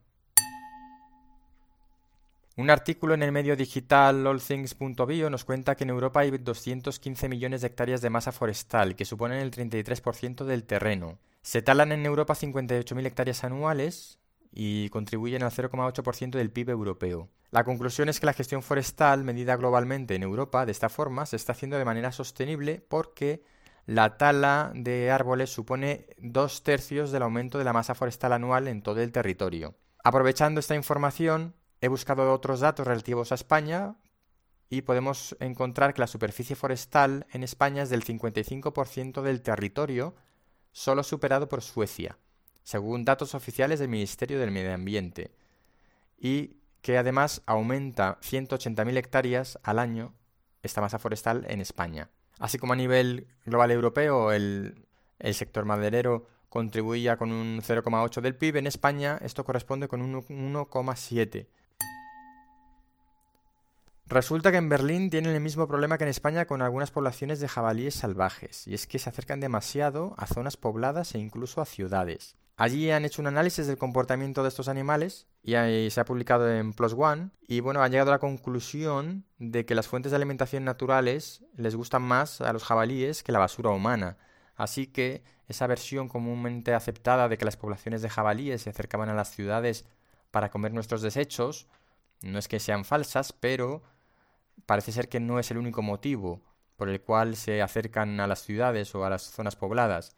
Un 2.59 2.71
artículo 2.71 3.15
en 3.15 3.23
el 3.23 3.31
medio 3.31 3.55
digital 3.55 4.27
allthings.bio 4.27 5.31
nos 5.31 5.45
cuenta 5.45 5.77
que 5.77 5.85
en 5.85 5.91
Europa 5.91 6.19
hay 6.19 6.33
215 6.33 7.29
millones 7.29 7.61
de 7.61 7.69
hectáreas 7.69 8.01
de 8.01 8.11
masa 8.11 8.33
forestal, 8.33 8.97
que 8.97 9.05
suponen 9.05 9.39
el 9.39 9.53
33% 9.53 10.45
del 10.45 10.65
terreno. 10.65 11.21
Se 11.41 11.63
talan 11.63 11.93
en 11.93 12.05
Europa 12.05 12.35
58.000 12.35 13.07
hectáreas 13.07 13.45
anuales 13.45 14.19
y 14.51 14.89
contribuyen 14.89 15.45
al 15.45 15.53
0,8% 15.53 16.31
del 16.31 16.51
PIB 16.51 16.71
europeo. 16.71 17.29
La 17.53 17.63
conclusión 17.63 18.09
es 18.09 18.19
que 18.19 18.27
la 18.27 18.33
gestión 18.33 18.65
forestal, 18.65 19.23
medida 19.23 19.55
globalmente 19.55 20.17
en 20.17 20.25
Europa 20.25 20.67
de 20.67 20.73
esta 20.73 20.89
forma, 20.89 21.27
se 21.27 21.37
está 21.37 21.53
haciendo 21.53 21.79
de 21.79 21.85
manera 21.85 22.11
sostenible 22.11 22.85
porque 22.89 23.45
la 23.87 24.17
tala 24.17 24.73
de 24.75 25.13
árboles 25.13 25.51
supone 25.51 26.07
dos 26.19 26.65
tercios 26.65 27.13
del 27.13 27.23
aumento 27.23 27.57
de 27.57 27.65
la 27.65 27.73
masa 27.73 27.95
forestal 27.95 28.33
anual 28.33 28.67
en 28.67 28.83
todo 28.83 29.01
el 29.01 29.13
territorio. 29.13 29.77
Aprovechando 30.03 30.59
esta 30.59 30.75
información, 30.75 31.55
he 31.81 31.89
buscado 31.89 32.33
otros 32.33 32.61
datos 32.61 32.87
relativos 32.87 33.33
a 33.33 33.37
España 33.37 33.97
y 34.71 34.83
podemos 34.83 35.37
encontrar 35.41 35.95
que 35.95 36.01
la 36.01 36.07
superficie 36.07 36.57
forestal 36.57 37.27
en 37.33 37.43
España 37.43 37.83
es 37.83 37.91
del 37.91 38.05
55% 38.05 39.23
del 39.23 39.43
territorio, 39.43 40.15
solo 40.73 41.03
superado 41.03 41.49
por 41.49 41.63
Suecia, 41.63 42.19
según 42.63 43.05
datos 43.05 43.35
oficiales 43.35 43.79
del 43.79 43.89
Ministerio 43.89 44.39
del 44.39 44.51
Medio 44.51 44.75
Ambiente. 44.75 45.33
Y 46.19 46.59
que 46.83 46.99
además 46.99 47.43
aumenta 47.47 48.19
180.000 48.21 48.97
hectáreas 48.97 49.59
al 49.63 49.79
año 49.79 50.15
esta 50.63 50.81
masa 50.81 50.99
forestal 50.99 51.47
en 51.49 51.61
España. 51.61 52.11
Así 52.39 52.59
como 52.59 52.73
a 52.73 52.77
nivel 52.77 53.27
global 53.45 53.71
europeo 53.71 54.33
el, 54.33 54.87
sector 55.33 55.65
maderero 55.65 56.27
contribuía 56.49 57.17
con 57.17 57.33
un 57.33 57.61
0,8 57.61 58.21
del 58.21 58.37
PIB, 58.37 58.57
en 58.57 58.67
España 58.67 59.19
esto 59.23 59.45
corresponde 59.45 59.89
con 59.89 60.03
un 60.03 60.15
1,7. 60.15 61.47
Resulta 64.11 64.51
que 64.51 64.57
en 64.57 64.71
Berlín 64.71 65.11
tienen 65.11 65.35
el 65.35 65.43
mismo 65.43 65.69
problema 65.69 65.99
que 65.99 66.05
en 66.05 66.11
España 66.11 66.47
con 66.47 66.63
algunas 66.63 66.91
poblaciones 66.91 67.41
de 67.41 67.49
jabalíes 67.49 67.95
salvajes, 67.95 68.67
y 68.67 68.73
es 68.73 68.87
que 68.87 68.99
se 68.99 69.11
acercan 69.11 69.39
demasiado 69.39 70.15
a 70.17 70.27
zonas 70.27 70.57
pobladas 70.57 71.15
e 71.15 71.19
incluso 71.19 71.61
a 71.61 71.67
ciudades. 71.67 72.35
Allí 72.57 72.91
han 72.91 73.05
hecho 73.05 73.21
un 73.21 73.29
análisis 73.29 73.67
del 73.67 73.77
comportamiento 73.77 74.43
de 74.43 74.49
estos 74.49 74.69
animales 74.69 75.27
y 75.43 75.53
se 75.91 76.01
ha 76.01 76.07
publicado 76.07 76.51
en 76.51 76.73
Plus 76.73 76.95
One 76.97 77.31
y 77.47 77.61
bueno, 77.61 77.83
han 77.83 77.93
llegado 77.93 78.11
a 78.11 78.15
la 78.15 78.19
conclusión 78.19 79.27
de 79.39 79.67
que 79.67 79.75
las 79.75 79.89
fuentes 79.89 80.11
de 80.11 80.17
alimentación 80.17 80.65
naturales 80.65 81.45
les 81.55 81.77
gustan 81.77 82.03
más 82.03 82.41
a 82.41 82.53
los 82.55 82.65
jabalíes 82.65 83.23
que 83.23 83.31
la 83.31 83.39
basura 83.39 83.71
humana. 83.71 84.17
Así 84.57 84.87
que 84.87 85.23
esa 85.49 85.67
versión 85.67 86.09
comúnmente 86.09 86.73
aceptada 86.73 87.29
de 87.29 87.37
que 87.37 87.45
las 87.45 87.59
poblaciones 87.59 88.01
de 88.01 88.09
jabalíes 88.09 88.63
se 88.63 88.71
acercaban 88.71 89.11
a 89.11 89.15
las 89.15 89.31
ciudades 89.31 89.85
para 90.31 90.51
comer 90.51 90.73
nuestros 90.73 91.03
desechos, 91.03 91.69
no 92.23 92.39
es 92.39 92.49
que 92.49 92.59
sean 92.59 92.85
falsas, 92.85 93.33
pero 93.33 93.83
parece 94.67 94.93
ser 94.93 95.09
que 95.09 95.21
no 95.21 95.39
es 95.39 95.51
el 95.51 95.59
único 95.59 95.83
motivo 95.83 96.43
por 96.77 96.89
el 96.89 97.01
cual 97.01 97.37
se 97.37 97.61
acercan 97.61 98.21
a 98.21 98.27
las 98.27 98.43
ciudades 98.43 98.95
o 98.95 99.05
a 99.05 99.11
las 99.11 99.23
zonas 99.23 99.57
pobladas. 99.57 100.17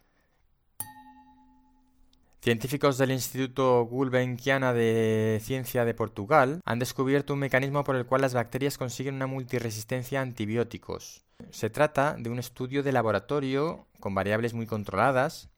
Científicos 2.42 2.96
del 2.96 3.10
Instituto 3.10 3.84
Gulbenkiana 3.84 4.72
de 4.72 5.40
Ciencia 5.42 5.84
de 5.84 5.92
Portugal 5.92 6.60
han 6.64 6.78
descubierto 6.78 7.34
un 7.34 7.40
mecanismo 7.40 7.84
por 7.84 7.96
el 7.96 8.06
cual 8.06 8.22
las 8.22 8.32
bacterias 8.32 8.78
consiguen 8.78 9.16
una 9.16 9.26
multiresistencia 9.26 10.20
a 10.20 10.22
antibióticos. 10.22 11.22
Se 11.50 11.68
trata 11.68 12.16
de 12.18 12.30
un 12.30 12.38
estudio 12.38 12.82
de 12.82 12.92
laboratorio 12.92 13.86
con 13.98 14.14
variables 14.14 14.54
muy 14.54 14.66
controladas, 14.66 15.50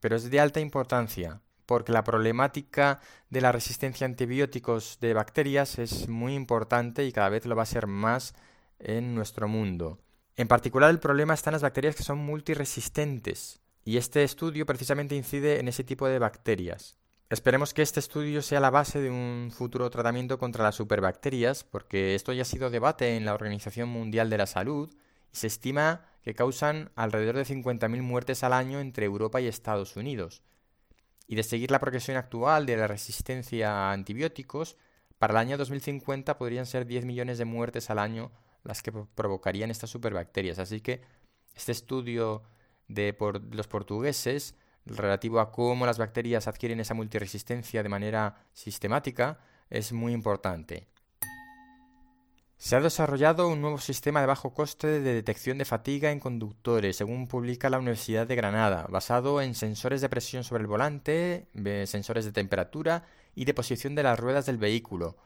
pero 0.00 0.16
es 0.16 0.28
de 0.28 0.40
alta 0.40 0.58
importancia 0.58 1.40
porque 1.66 1.92
la 1.92 2.04
problemática 2.04 3.00
de 3.30 3.40
la 3.40 3.52
resistencia 3.52 4.06
a 4.06 4.10
antibióticos 4.10 4.98
de 5.00 5.14
bacterias 5.14 5.78
es 5.78 6.08
muy 6.08 6.34
importante 6.34 7.04
y 7.04 7.12
cada 7.12 7.28
vez 7.28 7.46
lo 7.46 7.56
va 7.56 7.62
a 7.62 7.66
ser 7.66 7.86
más 7.86 8.34
en 8.78 9.14
nuestro 9.14 9.48
mundo. 9.48 9.98
En 10.36 10.48
particular 10.48 10.90
el 10.90 10.98
problema 10.98 11.34
está 11.34 11.50
en 11.50 11.54
las 11.54 11.62
bacterias 11.62 11.96
que 11.96 12.02
son 12.02 12.18
multiresistentes 12.18 13.60
y 13.84 13.96
este 13.96 14.24
estudio 14.24 14.66
precisamente 14.66 15.14
incide 15.14 15.60
en 15.60 15.68
ese 15.68 15.84
tipo 15.84 16.06
de 16.06 16.18
bacterias. 16.18 16.96
Esperemos 17.30 17.72
que 17.72 17.82
este 17.82 18.00
estudio 18.00 18.42
sea 18.42 18.60
la 18.60 18.70
base 18.70 19.00
de 19.00 19.10
un 19.10 19.50
futuro 19.50 19.88
tratamiento 19.90 20.38
contra 20.38 20.62
las 20.62 20.74
superbacterias, 20.74 21.64
porque 21.64 22.14
esto 22.14 22.32
ya 22.32 22.42
ha 22.42 22.44
sido 22.44 22.70
debate 22.70 23.16
en 23.16 23.24
la 23.24 23.34
Organización 23.34 23.88
Mundial 23.88 24.28
de 24.28 24.38
la 24.38 24.46
Salud 24.46 24.94
y 25.32 25.36
se 25.36 25.46
estima 25.46 26.06
que 26.22 26.34
causan 26.34 26.90
alrededor 26.96 27.36
de 27.36 27.46
50.000 27.46 28.02
muertes 28.02 28.44
al 28.44 28.52
año 28.52 28.80
entre 28.80 29.06
Europa 29.06 29.40
y 29.40 29.46
Estados 29.46 29.96
Unidos 29.96 30.42
y 31.26 31.36
de 31.36 31.42
seguir 31.42 31.70
la 31.70 31.80
progresión 31.80 32.16
actual 32.16 32.66
de 32.66 32.76
la 32.76 32.86
resistencia 32.86 33.70
a 33.70 33.92
antibióticos, 33.92 34.76
para 35.18 35.32
el 35.32 35.38
año 35.38 35.56
2050 35.58 36.36
podrían 36.36 36.66
ser 36.66 36.86
10 36.86 37.04
millones 37.04 37.38
de 37.38 37.44
muertes 37.44 37.90
al 37.90 37.98
año 37.98 38.30
las 38.62 38.82
que 38.82 38.92
provocarían 38.92 39.70
estas 39.70 39.90
superbacterias. 39.90 40.58
Así 40.58 40.80
que 40.80 41.02
este 41.54 41.72
estudio 41.72 42.42
de 42.88 43.16
los 43.52 43.68
portugueses 43.68 44.54
relativo 44.86 45.40
a 45.40 45.50
cómo 45.50 45.86
las 45.86 45.98
bacterias 45.98 46.48
adquieren 46.48 46.80
esa 46.80 46.94
multiresistencia 46.94 47.82
de 47.82 47.88
manera 47.88 48.46
sistemática 48.52 49.38
es 49.70 49.92
muy 49.92 50.12
importante. 50.12 50.88
Se 52.64 52.76
ha 52.76 52.80
desarrollado 52.80 53.48
un 53.48 53.60
nuevo 53.60 53.76
sistema 53.76 54.22
de 54.22 54.26
bajo 54.26 54.54
coste 54.54 54.86
de 54.86 55.12
detección 55.12 55.58
de 55.58 55.66
fatiga 55.66 56.12
en 56.12 56.18
conductores, 56.18 56.96
según 56.96 57.28
publica 57.28 57.68
la 57.68 57.78
Universidad 57.78 58.26
de 58.26 58.36
Granada, 58.36 58.86
basado 58.88 59.42
en 59.42 59.54
sensores 59.54 60.00
de 60.00 60.08
presión 60.08 60.44
sobre 60.44 60.62
el 60.62 60.66
volante, 60.66 61.46
sensores 61.84 62.24
de 62.24 62.32
temperatura 62.32 63.04
y 63.34 63.44
de 63.44 63.52
posición 63.52 63.94
de 63.94 64.02
las 64.02 64.18
ruedas 64.18 64.46
del 64.46 64.56
vehículo. 64.56 65.18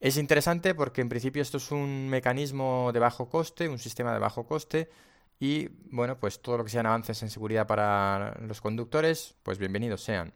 Es 0.00 0.16
interesante 0.16 0.74
porque 0.74 1.00
en 1.00 1.08
principio 1.08 1.42
esto 1.42 1.58
es 1.58 1.70
un 1.70 2.08
mecanismo 2.08 2.90
de 2.92 2.98
bajo 2.98 3.28
coste, 3.28 3.68
un 3.68 3.78
sistema 3.78 4.12
de 4.12 4.18
bajo 4.18 4.44
coste, 4.44 4.90
y 5.38 5.68
bueno, 5.92 6.18
pues 6.18 6.42
todo 6.42 6.58
lo 6.58 6.64
que 6.64 6.70
sean 6.70 6.86
avances 6.86 7.22
en 7.22 7.30
seguridad 7.30 7.68
para 7.68 8.36
los 8.40 8.60
conductores, 8.60 9.36
pues 9.44 9.58
bienvenidos 9.58 10.02
sean. 10.02 10.34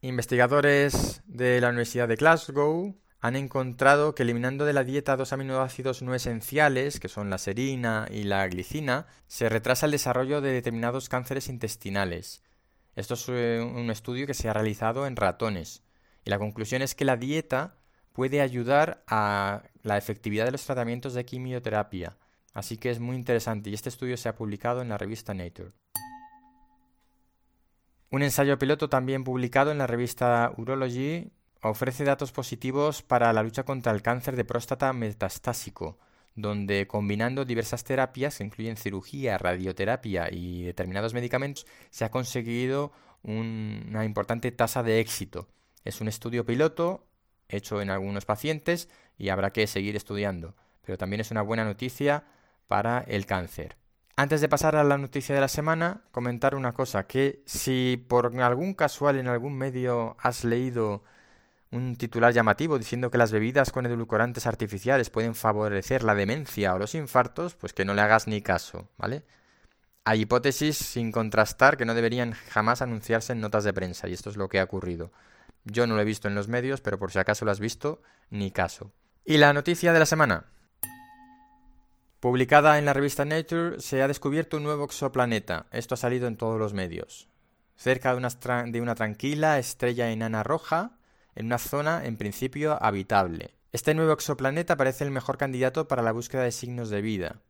Investigadores 0.00 1.20
de 1.26 1.60
la 1.60 1.68
Universidad 1.68 2.08
de 2.08 2.16
Glasgow 2.16 3.01
han 3.22 3.36
encontrado 3.36 4.16
que 4.16 4.24
eliminando 4.24 4.64
de 4.64 4.72
la 4.72 4.82
dieta 4.82 5.16
dos 5.16 5.32
aminoácidos 5.32 6.02
no 6.02 6.12
esenciales, 6.12 6.98
que 6.98 7.08
son 7.08 7.30
la 7.30 7.38
serina 7.38 8.08
y 8.10 8.24
la 8.24 8.44
glicina, 8.48 9.06
se 9.28 9.48
retrasa 9.48 9.86
el 9.86 9.92
desarrollo 9.92 10.40
de 10.40 10.50
determinados 10.50 11.08
cánceres 11.08 11.48
intestinales. 11.48 12.42
Esto 12.96 13.14
es 13.14 13.28
eh, 13.28 13.60
un 13.62 13.90
estudio 13.90 14.26
que 14.26 14.34
se 14.34 14.48
ha 14.48 14.52
realizado 14.52 15.06
en 15.06 15.14
ratones. 15.14 15.84
Y 16.24 16.30
la 16.30 16.40
conclusión 16.40 16.82
es 16.82 16.96
que 16.96 17.04
la 17.04 17.16
dieta 17.16 17.76
puede 18.12 18.40
ayudar 18.40 19.04
a 19.06 19.62
la 19.82 19.96
efectividad 19.98 20.46
de 20.46 20.52
los 20.52 20.66
tratamientos 20.66 21.14
de 21.14 21.24
quimioterapia. 21.24 22.18
Así 22.54 22.76
que 22.76 22.90
es 22.90 22.98
muy 22.98 23.14
interesante 23.14 23.70
y 23.70 23.74
este 23.74 23.88
estudio 23.88 24.16
se 24.16 24.30
ha 24.30 24.34
publicado 24.34 24.82
en 24.82 24.88
la 24.88 24.98
revista 24.98 25.32
Nature. 25.32 25.70
Un 28.10 28.24
ensayo 28.24 28.58
piloto 28.58 28.88
también 28.88 29.22
publicado 29.22 29.70
en 29.70 29.78
la 29.78 29.86
revista 29.86 30.52
Urology 30.56 31.30
ofrece 31.62 32.04
datos 32.04 32.32
positivos 32.32 33.02
para 33.02 33.32
la 33.32 33.42
lucha 33.42 33.64
contra 33.64 33.92
el 33.92 34.02
cáncer 34.02 34.36
de 34.36 34.44
próstata 34.44 34.92
metastásico, 34.92 35.98
donde 36.34 36.86
combinando 36.86 37.44
diversas 37.44 37.84
terapias, 37.84 38.38
que 38.38 38.44
incluyen 38.44 38.76
cirugía, 38.76 39.38
radioterapia 39.38 40.28
y 40.30 40.64
determinados 40.64 41.14
medicamentos, 41.14 41.66
se 41.90 42.04
ha 42.04 42.10
conseguido 42.10 42.92
una 43.22 44.04
importante 44.04 44.50
tasa 44.50 44.82
de 44.82 45.00
éxito. 45.00 45.48
Es 45.84 46.00
un 46.00 46.08
estudio 46.08 46.44
piloto 46.44 47.06
hecho 47.48 47.80
en 47.80 47.90
algunos 47.90 48.24
pacientes 48.24 48.88
y 49.16 49.28
habrá 49.28 49.52
que 49.52 49.66
seguir 49.66 49.94
estudiando, 49.94 50.56
pero 50.84 50.98
también 50.98 51.20
es 51.20 51.30
una 51.30 51.42
buena 51.42 51.64
noticia 51.64 52.24
para 52.66 53.00
el 53.06 53.26
cáncer. 53.26 53.76
Antes 54.16 54.40
de 54.40 54.48
pasar 54.48 54.76
a 54.76 54.84
la 54.84 54.98
noticia 54.98 55.34
de 55.34 55.40
la 55.40 55.48
semana, 55.48 56.02
comentar 56.10 56.54
una 56.54 56.72
cosa, 56.72 57.06
que 57.06 57.42
si 57.46 58.04
por 58.08 58.34
algún 58.40 58.74
casual 58.74 59.18
en 59.18 59.28
algún 59.28 59.56
medio 59.56 60.16
has 60.20 60.44
leído 60.44 61.02
un 61.72 61.96
titular 61.96 62.32
llamativo 62.32 62.78
diciendo 62.78 63.10
que 63.10 63.18
las 63.18 63.32
bebidas 63.32 63.72
con 63.72 63.86
edulcorantes 63.86 64.46
artificiales 64.46 65.10
pueden 65.10 65.34
favorecer 65.34 66.04
la 66.04 66.14
demencia 66.14 66.74
o 66.74 66.78
los 66.78 66.94
infartos, 66.94 67.54
pues 67.54 67.72
que 67.72 67.84
no 67.84 67.94
le 67.94 68.02
hagas 68.02 68.28
ni 68.28 68.42
caso, 68.42 68.88
¿vale? 68.98 69.24
Hay 70.04 70.22
hipótesis 70.22 70.76
sin 70.76 71.12
contrastar 71.12 71.76
que 71.76 71.84
no 71.84 71.94
deberían 71.94 72.32
jamás 72.32 72.82
anunciarse 72.82 73.32
en 73.32 73.40
notas 73.40 73.64
de 73.64 73.72
prensa, 73.72 74.08
y 74.08 74.12
esto 74.12 74.30
es 74.30 74.36
lo 74.36 74.48
que 74.48 74.60
ha 74.60 74.64
ocurrido. 74.64 75.12
Yo 75.64 75.86
no 75.86 75.94
lo 75.94 76.02
he 76.02 76.04
visto 76.04 76.28
en 76.28 76.34
los 76.34 76.48
medios, 76.48 76.80
pero 76.80 76.98
por 76.98 77.10
si 77.10 77.18
acaso 77.18 77.44
lo 77.44 77.52
has 77.52 77.60
visto, 77.60 78.02
ni 78.28 78.50
caso. 78.50 78.92
Y 79.24 79.38
la 79.38 79.52
noticia 79.52 79.92
de 79.92 79.98
la 79.98 80.06
semana. 80.06 80.46
Publicada 82.20 82.78
en 82.78 82.84
la 82.84 82.92
revista 82.92 83.24
Nature, 83.24 83.80
se 83.80 84.02
ha 84.02 84.08
descubierto 84.08 84.56
un 84.56 84.64
nuevo 84.64 84.84
exoplaneta. 84.84 85.66
Esto 85.70 85.94
ha 85.94 85.98
salido 85.98 86.26
en 86.26 86.36
todos 86.36 86.58
los 86.58 86.74
medios. 86.74 87.28
Cerca 87.76 88.10
de 88.10 88.18
una, 88.18 88.28
de 88.66 88.80
una 88.80 88.94
tranquila 88.94 89.58
estrella 89.58 90.10
enana 90.10 90.42
roja, 90.42 90.98
en 91.34 91.46
una 91.46 91.58
zona 91.58 92.04
en 92.04 92.16
principio 92.16 92.82
habitable. 92.82 93.54
Este 93.72 93.94
nuevo 93.94 94.12
exoplaneta 94.12 94.76
parece 94.76 95.04
el 95.04 95.10
mejor 95.10 95.38
candidato 95.38 95.88
para 95.88 96.02
la 96.02 96.12
búsqueda 96.12 96.42
de 96.42 96.52
signos 96.52 96.90
de 96.90 97.00
vida. 97.00 97.42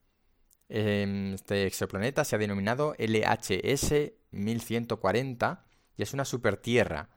Em, 0.69 1.35
este 1.35 1.67
exoplaneta 1.67 2.25
se 2.25 2.37
ha 2.37 2.39
denominado 2.39 2.95
LHS 2.99 4.13
1140 4.31 5.65
y 5.97 6.03
es 6.03 6.15
una 6.15 6.25
supertierra. 6.25 7.09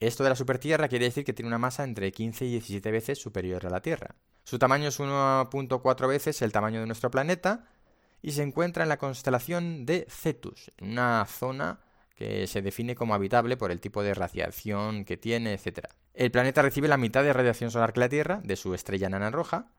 Esto 0.00 0.22
de 0.22 0.30
la 0.30 0.36
supertierra 0.36 0.88
quiere 0.88 1.06
decir 1.06 1.24
que 1.24 1.32
tiene 1.32 1.48
una 1.48 1.58
masa 1.58 1.84
entre 1.84 2.12
15 2.12 2.44
y 2.44 2.50
17 2.50 2.90
veces 2.90 3.18
superior 3.18 3.66
a 3.66 3.70
la 3.70 3.80
Tierra. 3.80 4.14
Su 4.44 4.58
tamaño 4.58 4.88
es 4.88 5.00
1.4 5.00 6.08
veces 6.08 6.40
el 6.42 6.52
tamaño 6.52 6.80
de 6.80 6.86
nuestro 6.86 7.10
planeta 7.10 7.64
y 8.22 8.32
se 8.32 8.42
encuentra 8.42 8.82
en 8.82 8.88
la 8.88 8.98
constelación 8.98 9.86
de 9.86 10.06
Cetus, 10.08 10.70
en 10.78 10.92
una 10.92 11.26
zona 11.26 11.80
que 12.18 12.48
se 12.48 12.62
define 12.62 12.96
como 12.96 13.14
habitable 13.14 13.56
por 13.56 13.70
el 13.70 13.80
tipo 13.80 14.02
de 14.02 14.12
radiación 14.12 15.04
que 15.04 15.16
tiene, 15.16 15.54
etc. 15.54 15.86
El 16.14 16.32
planeta 16.32 16.62
recibe 16.62 16.88
la 16.88 16.96
mitad 16.96 17.22
de 17.22 17.32
radiación 17.32 17.70
solar 17.70 17.92
que 17.92 18.00
la 18.00 18.08
Tierra 18.08 18.40
de 18.42 18.56
su 18.56 18.74
estrella 18.74 19.06
enana 19.06 19.30
roja, 19.30 19.70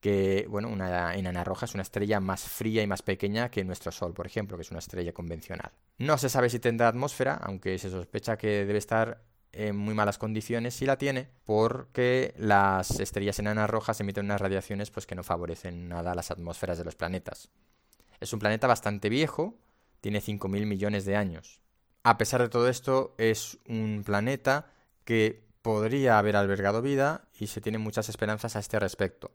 que, 0.00 0.46
bueno, 0.48 0.70
una 0.70 1.14
enana 1.14 1.44
roja 1.44 1.66
es 1.66 1.74
una 1.74 1.82
estrella 1.82 2.18
más 2.18 2.44
fría 2.44 2.82
y 2.82 2.86
más 2.86 3.02
pequeña 3.02 3.50
que 3.50 3.62
nuestro 3.62 3.92
Sol, 3.92 4.14
por 4.14 4.26
ejemplo, 4.26 4.56
que 4.56 4.62
es 4.62 4.70
una 4.70 4.78
estrella 4.78 5.12
convencional. 5.12 5.70
No 5.98 6.16
se 6.16 6.30
sabe 6.30 6.48
si 6.48 6.60
tendrá 6.60 6.88
atmósfera, 6.88 7.34
aunque 7.42 7.78
se 7.78 7.90
sospecha 7.90 8.38
que 8.38 8.64
debe 8.64 8.78
estar 8.78 9.20
en 9.52 9.76
muy 9.76 9.92
malas 9.92 10.16
condiciones 10.16 10.72
si 10.72 10.86
la 10.86 10.96
tiene, 10.96 11.28
porque 11.44 12.32
las 12.38 13.00
estrellas 13.00 13.38
enanas 13.38 13.68
rojas 13.68 14.00
emiten 14.00 14.24
unas 14.24 14.40
radiaciones 14.40 14.90
pues, 14.90 15.04
que 15.04 15.14
no 15.14 15.24
favorecen 15.24 15.90
nada 15.90 16.12
a 16.12 16.14
las 16.14 16.30
atmósferas 16.30 16.78
de 16.78 16.84
los 16.84 16.96
planetas. 16.96 17.50
Es 18.18 18.32
un 18.32 18.38
planeta 18.38 18.66
bastante 18.66 19.10
viejo, 19.10 19.58
tiene 20.00 20.22
5.000 20.22 20.64
millones 20.64 21.04
de 21.04 21.16
años. 21.16 21.60
A 22.08 22.18
pesar 22.18 22.40
de 22.40 22.48
todo 22.48 22.68
esto, 22.68 23.16
es 23.18 23.58
un 23.66 24.04
planeta 24.06 24.70
que 25.04 25.42
podría 25.60 26.20
haber 26.20 26.36
albergado 26.36 26.80
vida 26.80 27.26
y 27.36 27.48
se 27.48 27.60
tienen 27.60 27.80
muchas 27.80 28.08
esperanzas 28.08 28.54
a 28.54 28.60
este 28.60 28.78
respecto. 28.78 29.32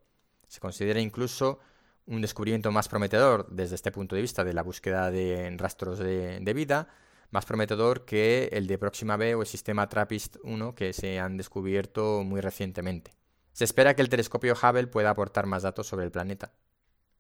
Se 0.48 0.62
considera 0.62 1.02
incluso 1.02 1.60
un 2.06 2.22
descubrimiento 2.22 2.72
más 2.72 2.88
prometedor 2.88 3.46
desde 3.50 3.76
este 3.76 3.92
punto 3.92 4.16
de 4.16 4.22
vista 4.22 4.46
de 4.46 4.54
la 4.54 4.64
búsqueda 4.64 5.12
de 5.12 5.54
rastros 5.58 6.00
de, 6.00 6.54
vida, 6.56 6.88
más 7.30 7.46
prometedor 7.46 8.06
que 8.06 8.48
el 8.54 8.68
de 8.68 8.78
Próxima 8.78 9.18
B 9.18 9.36
o 9.36 9.42
el 9.42 9.48
sistema 9.48 9.90
TRAPPIST-1 9.90 10.74
que 10.74 10.94
se 10.94 11.20
han 11.20 11.36
descubierto 11.36 12.24
muy 12.24 12.40
recientemente. 12.40 13.12
Se 13.52 13.66
espera 13.66 13.98
que 13.98 14.02
el 14.02 14.08
telescopio 14.08 14.54
Hubble 14.54 14.88
pueda 14.88 15.10
aportar 15.10 15.46
más 15.46 15.64
datos 15.64 15.88
sobre 15.88 16.06
el 16.06 16.12
planeta. 16.12 16.54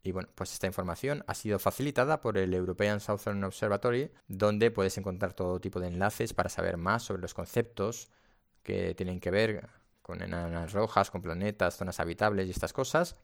Y 0.03 0.12
bueno, 0.12 0.29
pues 0.34 0.51
esta 0.53 0.67
información 0.67 1.24
ha 1.27 1.36
sido 1.36 1.60
facilitada 1.60 2.22
por 2.22 2.38
el 2.38 2.53
European 2.53 3.00
Southern 3.00 3.43
Observatory, 3.43 4.12
donde 4.27 4.72
puedes 4.72 4.98
encontrar 4.98 5.34
todo 5.34 5.62
tipo 5.62 5.79
de 5.79 5.88
enlaces 5.88 6.34
para 6.34 6.50
saber 6.50 6.77
más 6.77 7.03
sobre 7.03 7.22
los 7.22 7.34
conceptos 7.34 8.10
que 8.63 8.96
tienen 8.96 9.20
que 9.20 9.31
ver 9.31 9.70
con 10.01 10.22
enanas 10.22 10.74
rojas, 10.74 11.12
con 11.12 11.22
planetas, 11.22 11.77
zonas 11.77 12.00
habitables 12.00 12.48
y 12.48 12.51
estas 12.51 12.74
cosas. 12.74 13.15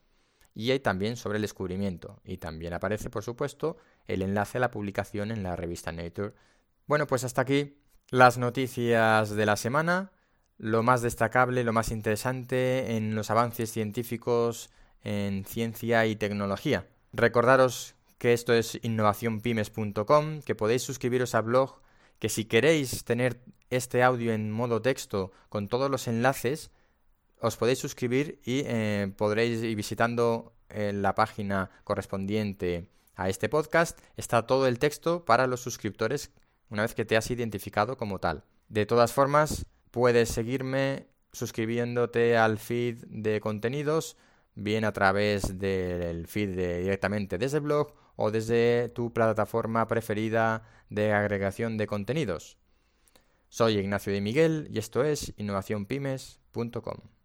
Y 0.53 0.71
hay 0.71 0.79
también 0.79 1.17
sobre 1.17 1.37
el 1.37 1.41
descubrimiento. 1.41 2.19
Y 2.23 2.37
también 2.37 2.73
aparece, 2.73 3.09
por 3.09 3.23
supuesto, 3.23 3.77
el 4.07 4.21
enlace 4.21 4.57
a 4.57 4.61
la 4.61 4.71
publicación 4.71 5.31
en 5.31 5.43
la 5.43 5.55
revista 5.55 5.91
Nature. 5.91 6.33
Bueno, 6.85 7.07
pues 7.07 7.23
hasta 7.23 7.41
aquí 7.41 7.79
las 8.09 8.37
noticias 8.37 9.31
de 9.31 9.45
la 9.45 9.55
semana 9.55 10.11
lo 10.57 10.81
más 10.81 11.01
destacable, 11.01 11.63
lo 11.63 11.73
más 11.73 11.91
interesante 11.91 12.95
en 12.95 13.13
los 13.15 13.29
avances 13.29 13.71
científicos 13.71 14.71
en 15.03 15.45
ciencia 15.45 16.05
y 16.05 16.15
tecnología. 16.15 16.87
Recordaros 17.13 17.95
que 18.17 18.33
esto 18.33 18.53
es 18.53 18.79
innovacionpymes.com, 18.81 20.41
que 20.41 20.55
podéis 20.55 20.83
suscribiros 20.83 21.35
al 21.35 21.43
blog, 21.43 21.81
que 22.19 22.29
si 22.29 22.45
queréis 22.45 23.03
tener 23.03 23.39
este 23.69 24.03
audio 24.03 24.33
en 24.33 24.51
modo 24.51 24.81
texto 24.81 25.31
con 25.49 25.67
todos 25.67 25.91
los 25.91 26.07
enlaces, 26.07 26.71
os 27.39 27.57
podéis 27.57 27.79
suscribir 27.79 28.39
y 28.43 28.63
eh, 28.65 29.11
podréis 29.15 29.61
ir 29.61 29.75
visitando 29.75 30.53
eh, 30.69 30.91
la 30.93 31.13
página 31.13 31.69
correspondiente 31.83 32.87
a 33.15 33.29
este 33.29 33.49
podcast. 33.49 33.99
Está 34.15 34.47
todo 34.47 34.67
el 34.67 34.79
texto 34.79 35.25
para 35.25 35.47
los 35.47 35.61
suscriptores 35.61 36.31
una 36.69 36.81
vez 36.81 36.95
que 36.95 37.05
te 37.05 37.15
has 37.15 37.29
identificado 37.29 37.97
como 37.97 38.19
tal. 38.19 38.43
De 38.67 38.85
todas 38.85 39.13
formas, 39.13 39.65
Puedes 39.91 40.29
seguirme 40.29 41.07
suscribiéndote 41.31 42.37
al 42.37 42.57
feed 42.57 43.03
de 43.07 43.39
contenidos, 43.39 44.17
bien 44.57 44.85
a 44.85 44.91
través 44.91 45.59
del 45.59 46.27
feed 46.27 46.49
directamente 46.81 47.37
desde 47.37 47.57
el 47.57 47.63
blog 47.63 47.93
o 48.15 48.31
desde 48.31 48.89
tu 48.89 49.13
plataforma 49.13 49.87
preferida 49.87 50.63
de 50.89 51.13
agregación 51.13 51.77
de 51.77 51.87
contenidos. 51.87 52.57
Soy 53.49 53.77
Ignacio 53.77 54.11
de 54.11 54.21
Miguel 54.21 54.67
y 54.71 54.79
esto 54.79 55.03
es 55.03 55.33
innovacionpymes.com. 55.37 57.16